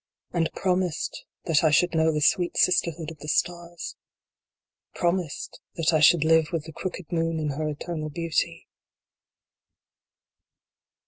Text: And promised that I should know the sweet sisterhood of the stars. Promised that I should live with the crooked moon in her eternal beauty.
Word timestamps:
And 0.33 0.51
promised 0.53 1.25
that 1.45 1.63
I 1.63 1.69
should 1.69 1.93
know 1.93 2.11
the 2.11 2.21
sweet 2.21 2.57
sisterhood 2.57 3.11
of 3.11 3.19
the 3.19 3.27
stars. 3.27 3.95
Promised 4.95 5.59
that 5.75 5.93
I 5.93 5.99
should 5.99 6.23
live 6.23 6.47
with 6.51 6.63
the 6.63 6.73
crooked 6.73 7.11
moon 7.11 7.39
in 7.39 7.49
her 7.49 7.69
eternal 7.69 8.09
beauty. 8.09 8.67